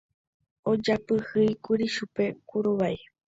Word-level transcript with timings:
ojapyhýkuri 0.71 1.85
chupe 1.95 2.25
kuruvai 2.47 2.97